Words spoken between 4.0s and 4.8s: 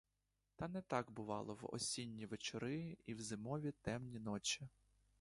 ночі.